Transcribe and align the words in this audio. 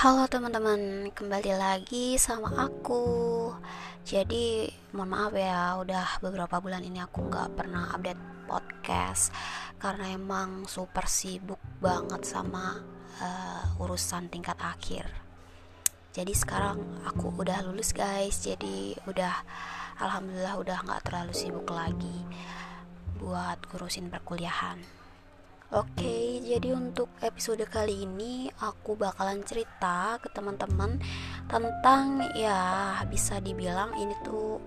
Halo 0.00 0.24
teman-teman, 0.24 1.12
kembali 1.12 1.60
lagi 1.60 2.16
sama 2.16 2.48
aku. 2.56 3.52
Jadi, 4.00 4.64
mohon 4.96 5.12
maaf 5.12 5.36
ya, 5.36 5.76
udah 5.76 6.24
beberapa 6.24 6.56
bulan 6.56 6.80
ini 6.80 7.04
aku 7.04 7.28
nggak 7.28 7.52
pernah 7.52 7.92
update 7.92 8.48
podcast 8.48 9.28
karena 9.76 10.16
emang 10.16 10.64
super 10.64 11.04
sibuk 11.04 11.60
banget 11.84 12.24
sama 12.24 12.80
uh, 13.20 13.76
urusan 13.76 14.32
tingkat 14.32 14.56
akhir. 14.64 15.04
Jadi 16.16 16.32
sekarang 16.32 17.04
aku 17.04 17.36
udah 17.36 17.60
lulus 17.68 17.92
guys, 17.92 18.40
jadi 18.40 18.96
udah 19.04 19.36
alhamdulillah 20.00 20.56
udah 20.64 20.78
nggak 20.80 21.12
terlalu 21.12 21.36
sibuk 21.36 21.68
lagi 21.68 22.24
buat 23.20 23.60
ngurusin 23.68 24.08
perkuliahan. 24.08 24.80
Oke, 25.76 26.09
jadi 26.50 26.74
untuk 26.74 27.06
episode 27.22 27.62
kali 27.70 28.02
ini 28.02 28.50
aku 28.58 28.98
bakalan 28.98 29.38
cerita 29.46 30.18
ke 30.18 30.34
teman-teman 30.34 30.98
tentang 31.46 32.26
ya 32.34 32.98
bisa 33.06 33.38
dibilang 33.38 33.94
ini 33.94 34.10
tuh 34.26 34.58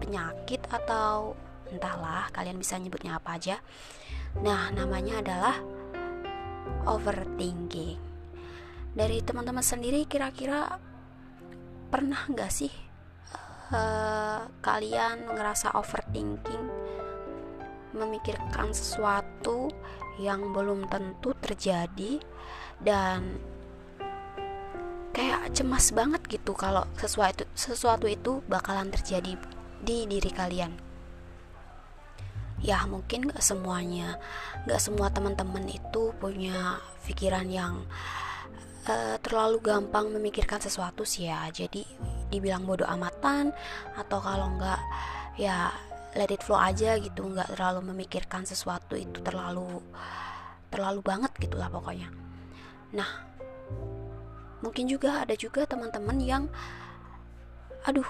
penyakit 0.00 0.64
atau 0.72 1.36
entahlah 1.68 2.32
kalian 2.32 2.56
bisa 2.56 2.80
nyebutnya 2.80 3.20
apa 3.20 3.36
aja. 3.36 3.60
Nah, 4.40 4.72
namanya 4.72 5.20
adalah 5.20 5.60
overthinking. 6.88 8.00
Dari 8.96 9.20
teman-teman 9.20 9.60
sendiri 9.60 10.08
kira-kira 10.08 10.80
pernah 11.92 12.24
nggak 12.32 12.48
sih 12.48 12.72
uh, 13.76 14.48
kalian 14.64 15.36
ngerasa 15.36 15.76
overthinking? 15.76 16.64
memikirkan 17.92 18.72
sesuatu 18.72 19.68
yang 20.20 20.52
belum 20.52 20.88
tentu 20.92 21.32
terjadi 21.40 22.20
dan 22.82 23.40
kayak 25.12 25.52
cemas 25.52 25.92
banget 25.92 26.24
gitu 26.28 26.56
kalau 26.56 26.88
sesuatu 26.96 27.44
sesuatu 27.52 28.08
itu 28.08 28.40
bakalan 28.48 28.88
terjadi 28.88 29.36
di 29.84 30.08
diri 30.08 30.30
kalian. 30.32 30.72
Ya 32.62 32.86
mungkin 32.86 33.26
gak 33.26 33.42
semuanya 33.42 34.16
gak 34.70 34.78
semua 34.78 35.10
teman-teman 35.10 35.66
itu 35.66 36.14
punya 36.22 36.78
pikiran 37.02 37.50
yang 37.50 37.82
uh, 38.86 39.18
terlalu 39.18 39.58
gampang 39.58 40.14
memikirkan 40.14 40.62
sesuatu 40.62 41.02
sih 41.02 41.26
ya. 41.26 41.50
Jadi 41.50 41.84
dibilang 42.32 42.64
bodoh 42.64 42.88
amatan 42.88 43.52
atau 43.98 44.18
kalau 44.24 44.56
nggak 44.56 44.80
ya 45.36 45.68
let 46.16 46.28
it 46.28 46.44
flow 46.44 46.60
aja 46.60 47.00
gitu 47.00 47.24
nggak 47.24 47.56
terlalu 47.56 47.92
memikirkan 47.92 48.44
sesuatu 48.44 48.96
itu 48.96 49.20
terlalu 49.24 49.80
terlalu 50.68 51.00
banget 51.00 51.32
gitulah 51.40 51.68
pokoknya. 51.72 52.08
Nah 52.92 53.08
mungkin 54.62 54.86
juga 54.86 55.24
ada 55.24 55.34
juga 55.34 55.66
teman-teman 55.66 56.18
yang 56.22 56.44
aduh 57.82 58.06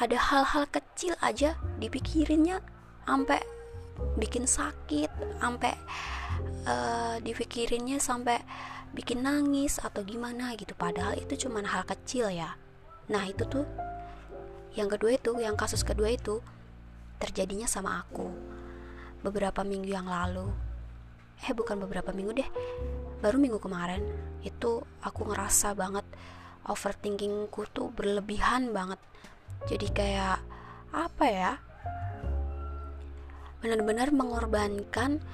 ada 0.00 0.18
hal-hal 0.18 0.64
kecil 0.72 1.14
aja 1.22 1.54
dipikirinnya 1.78 2.58
sampai 3.06 3.38
bikin 4.18 4.48
sakit 4.48 5.10
sampai 5.38 5.74
uh, 6.66 7.16
dipikirinnya 7.22 8.02
sampai 8.02 8.42
bikin 8.94 9.22
nangis 9.26 9.78
atau 9.82 10.02
gimana 10.06 10.54
gitu. 10.54 10.74
Padahal 10.74 11.18
itu 11.18 11.46
cuma 11.46 11.62
hal 11.62 11.82
kecil 11.86 12.30
ya. 12.30 12.58
Nah 13.10 13.26
itu 13.26 13.42
tuh 13.46 13.66
yang 14.74 14.90
kedua 14.90 15.14
itu 15.14 15.30
yang 15.38 15.54
kasus 15.54 15.86
kedua 15.86 16.10
itu 16.14 16.42
terjadinya 17.18 17.68
sama 17.68 18.02
aku. 18.02 18.28
Beberapa 19.24 19.64
minggu 19.64 19.90
yang 19.90 20.08
lalu. 20.08 20.50
Eh 21.44 21.52
bukan 21.52 21.80
beberapa 21.80 22.12
minggu 22.12 22.32
deh. 22.36 22.48
Baru 23.20 23.40
minggu 23.40 23.58
kemarin. 23.58 24.04
Itu 24.44 24.84
aku 25.00 25.28
ngerasa 25.28 25.72
banget 25.72 26.04
overthinkingku 26.64 27.68
tuh 27.72 27.92
berlebihan 27.92 28.72
banget. 28.72 29.00
Jadi 29.68 29.86
kayak 29.92 30.38
apa 30.92 31.24
ya? 31.28 31.52
Benar-benar 33.64 34.12
mengorbankan 34.12 35.24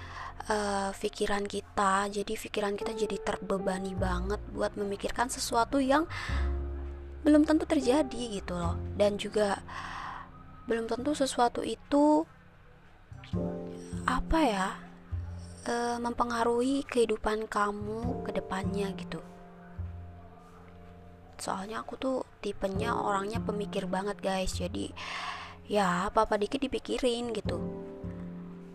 uh, 0.47 0.91
pikiran 0.95 1.47
kita. 1.47 2.07
Jadi 2.11 2.39
pikiran 2.39 2.75
kita 2.79 2.95
jadi 2.95 3.17
terbebani 3.19 3.95
banget 3.99 4.39
buat 4.55 4.75
memikirkan 4.79 5.31
sesuatu 5.31 5.83
yang 5.83 6.07
belum 7.21 7.45
tentu 7.45 7.67
terjadi 7.67 8.23
gitu 8.41 8.55
loh. 8.55 8.79
Dan 8.95 9.19
juga 9.19 9.61
belum 10.71 10.87
tentu 10.87 11.19
sesuatu 11.19 11.67
itu 11.67 12.23
apa 14.07 14.39
ya 14.39 14.69
e, 15.67 15.99
mempengaruhi 15.99 16.87
kehidupan 16.87 17.51
kamu 17.51 18.23
ke 18.23 18.31
depannya 18.31 18.95
gitu. 18.95 19.19
Soalnya 21.43 21.83
aku 21.83 21.99
tuh 21.99 22.17
tipenya 22.39 22.95
orangnya 22.95 23.43
pemikir 23.43 23.91
banget 23.91 24.23
guys. 24.23 24.55
Jadi 24.55 24.95
ya 25.67 26.07
apa-apa 26.07 26.39
dikit 26.39 26.63
dipikirin 26.63 27.35
gitu. 27.35 27.59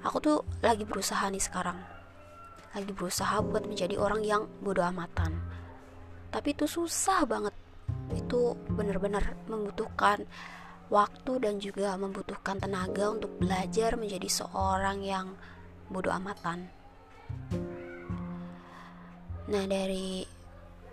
Aku 0.04 0.20
tuh 0.20 0.44
lagi 0.60 0.84
berusaha 0.84 1.32
nih 1.32 1.40
sekarang. 1.40 1.80
Lagi 2.76 2.92
berusaha 2.92 3.40
buat 3.40 3.64
menjadi 3.64 3.96
orang 3.96 4.20
yang 4.28 4.52
bodoh 4.60 4.84
amatan. 4.84 5.32
Tapi 6.28 6.52
itu 6.52 6.68
susah 6.68 7.24
banget. 7.24 7.56
Itu 8.12 8.60
bener-bener 8.68 9.40
membutuhkan 9.48 10.28
waktu 10.94 11.42
dan 11.42 11.58
juga 11.58 11.98
membutuhkan 11.98 12.62
tenaga 12.62 13.10
untuk 13.10 13.34
belajar 13.42 13.98
menjadi 13.98 14.30
seorang 14.30 15.02
yang 15.02 15.34
bodoh 15.90 16.14
amatan. 16.14 16.70
Nah, 19.46 19.64
dari 19.70 20.26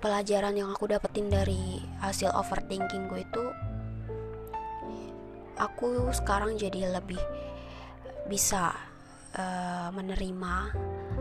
pelajaran 0.02 0.58
yang 0.58 0.74
aku 0.74 0.90
dapetin 0.90 1.30
dari 1.30 1.78
hasil 2.02 2.34
overthinking 2.34 3.06
gue 3.06 3.22
itu 3.22 3.44
aku 5.62 6.10
sekarang 6.10 6.58
jadi 6.58 6.90
lebih 6.90 7.22
bisa 8.26 8.74
uh, 9.38 9.88
menerima 9.94 10.54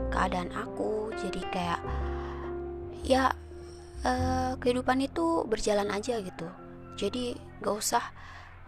keadaan 0.10 0.50
aku 0.50 1.14
jadi 1.14 1.42
kayak 1.54 1.82
ya 3.06 3.24
uh, 4.02 4.58
kehidupan 4.58 5.06
itu 5.06 5.46
berjalan 5.46 5.94
aja 5.94 6.18
gitu 6.18 6.50
jadi 6.98 7.38
gak 7.62 7.76
usah 7.78 8.04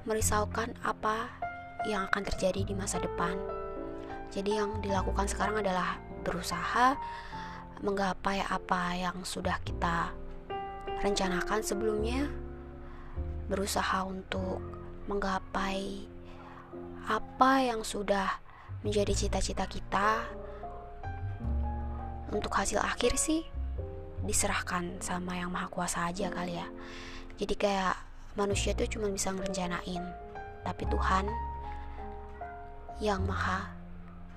merisaukan 0.04 0.76
apa 0.84 1.32
yang 1.88 2.08
akan 2.12 2.24
terjadi 2.28 2.64
di 2.68 2.74
masa 2.76 3.00
depan. 3.00 3.36
Jadi 4.32 4.58
yang 4.60 4.80
dilakukan 4.82 5.28
sekarang 5.30 5.62
adalah 5.64 6.00
berusaha 6.24 6.96
menggapai 7.84 8.40
apa 8.48 8.96
yang 8.96 9.28
sudah 9.28 9.60
kita 9.68 10.16
rencanakan 11.04 11.60
sebelumnya, 11.60 12.32
berusaha 13.52 14.08
untuk 14.08 14.64
menggapai 15.12 16.08
apa 17.12 17.52
yang 17.60 17.84
sudah 17.84 18.40
menjadi 18.88 19.12
cita-cita 19.12 19.68
kita. 19.68 20.24
Untuk 22.34 22.50
hasil 22.56 22.82
akhir 22.82 23.20
sih 23.20 23.46
diserahkan 24.24 25.04
sama 25.04 25.38
yang 25.38 25.52
maha 25.52 25.68
kuasa 25.68 26.08
aja 26.10 26.32
kali 26.32 26.58
ya. 26.58 26.68
Jadi 27.38 27.54
kayak 27.60 28.13
manusia 28.34 28.74
itu 28.74 28.98
cuma 28.98 29.10
bisa 29.10 29.34
ngerencanain. 29.34 30.04
Tapi 30.64 30.84
Tuhan 30.88 31.26
yang 33.02 33.26
maha 33.26 33.74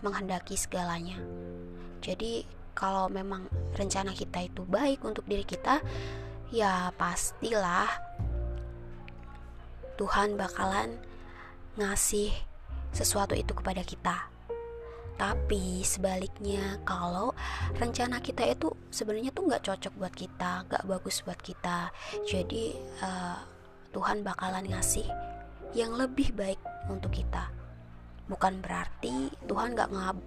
menghendaki 0.00 0.58
segalanya. 0.58 1.16
Jadi 2.02 2.44
kalau 2.76 3.08
memang 3.08 3.48
rencana 3.72 4.12
kita 4.12 4.44
itu 4.44 4.62
baik 4.68 5.00
untuk 5.02 5.24
diri 5.24 5.42
kita 5.42 5.80
ya 6.52 6.92
pastilah 6.94 7.88
Tuhan 9.96 10.36
bakalan 10.36 11.00
ngasih 11.80 12.30
sesuatu 12.92 13.32
itu 13.32 13.56
kepada 13.56 13.80
kita. 13.80 14.28
Tapi 15.16 15.80
sebaliknya 15.80 16.76
kalau 16.84 17.32
rencana 17.80 18.20
kita 18.20 18.44
itu 18.44 18.68
sebenarnya 18.92 19.32
tuh 19.32 19.48
nggak 19.48 19.64
cocok 19.64 19.92
buat 19.96 20.12
kita 20.12 20.68
nggak 20.68 20.84
bagus 20.84 21.24
buat 21.24 21.40
kita. 21.40 21.88
Jadi 22.28 22.76
uh, 23.00 23.55
Tuhan 23.96 24.20
bakalan 24.20 24.68
ngasih 24.68 25.08
yang 25.72 25.96
lebih 25.96 26.36
baik 26.36 26.60
untuk 26.92 27.16
kita. 27.16 27.48
Bukan 28.28 28.60
berarti 28.60 29.32
Tuhan 29.48 29.72
gak 29.72 29.88
ngab 29.88 30.20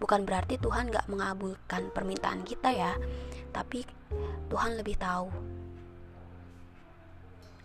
bukan 0.00 0.24
berarti 0.24 0.56
Tuhan 0.56 0.88
gak 0.88 1.12
mengabulkan 1.12 1.92
permintaan 1.92 2.40
kita 2.40 2.72
ya, 2.72 2.96
tapi 3.52 3.84
Tuhan 4.48 4.80
lebih 4.80 4.96
tahu. 4.96 5.28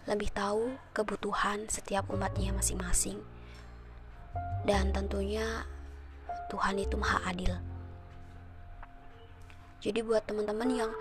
Lebih 0.04 0.36
tahu 0.36 0.76
kebutuhan 0.92 1.72
setiap 1.72 2.12
umatnya 2.12 2.52
masing-masing. 2.52 3.24
Dan 4.68 4.92
tentunya 4.92 5.64
Tuhan 6.52 6.76
itu 6.76 7.00
maha 7.00 7.24
adil. 7.32 7.56
Jadi 9.80 10.02
buat 10.04 10.28
teman-teman 10.28 10.70
yang 10.76 10.92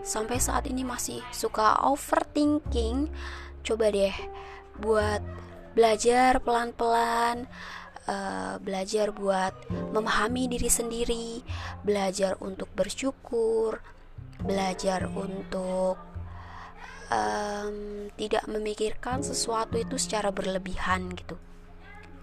sampai 0.00 0.38
saat 0.40 0.64
ini 0.70 0.86
masih 0.86 1.20
suka 1.34 1.84
overthinking, 1.84 3.10
coba 3.64 3.90
deh 3.90 4.14
buat 4.78 5.22
belajar 5.74 6.42
pelan-pelan 6.42 7.46
uh, 8.08 8.56
belajar 8.62 9.12
buat 9.12 9.52
memahami 9.92 10.50
diri 10.50 10.70
sendiri 10.70 11.28
belajar 11.84 12.38
untuk 12.42 12.70
bersyukur 12.74 13.78
belajar 14.38 15.10
untuk 15.10 15.98
um, 17.10 18.06
tidak 18.14 18.44
memikirkan 18.46 19.20
sesuatu 19.24 19.76
itu 19.76 19.98
secara 19.98 20.30
berlebihan 20.30 21.10
gitu. 21.18 21.36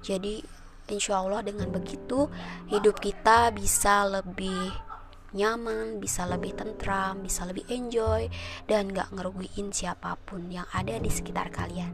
Jadi 0.06 0.40
insya 0.88 1.20
Allah 1.20 1.42
dengan 1.42 1.74
begitu 1.74 2.30
hidup 2.70 3.02
kita 3.02 3.50
bisa 3.52 4.06
lebih 4.06 4.72
nyaman, 5.36 6.00
bisa 6.00 6.24
lebih 6.26 6.56
tentram, 6.56 7.22
bisa 7.22 7.44
lebih 7.44 7.68
enjoy, 7.68 8.32
dan 8.66 8.90
gak 8.90 9.12
ngerugiin 9.12 9.70
siapa 9.76 10.16
pun 10.24 10.48
yang 10.48 10.66
ada 10.72 10.96
di 10.96 11.12
sekitar 11.12 11.52
kalian. 11.52 11.92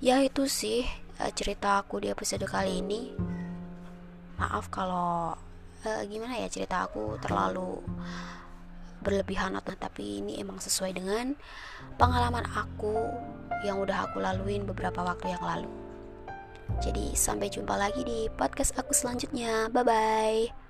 Ya 0.00 0.20
itu 0.24 0.48
sih 0.48 0.88
uh, 1.20 1.32
cerita 1.32 1.84
aku 1.84 2.00
di 2.02 2.08
episode 2.10 2.44
kali 2.48 2.80
ini. 2.80 3.12
Maaf 4.40 4.72
kalau 4.72 5.36
uh, 5.84 6.02
gimana 6.08 6.40
ya 6.40 6.48
cerita 6.50 6.88
aku 6.88 7.20
terlalu 7.22 7.78
berlebihan 9.04 9.52
atau 9.60 9.76
tapi 9.76 10.24
ini 10.24 10.40
emang 10.40 10.56
sesuai 10.56 10.96
dengan 10.96 11.36
pengalaman 12.00 12.48
aku 12.56 12.96
yang 13.68 13.80
udah 13.84 14.08
aku 14.08 14.24
laluin 14.24 14.64
beberapa 14.64 15.04
waktu 15.04 15.36
yang 15.36 15.44
lalu. 15.44 15.70
Jadi 16.80 17.12
sampai 17.12 17.52
jumpa 17.52 17.76
lagi 17.76 18.00
di 18.02 18.26
podcast 18.32 18.72
aku 18.80 18.96
selanjutnya. 18.96 19.68
Bye 19.68 19.84
bye. 19.84 20.63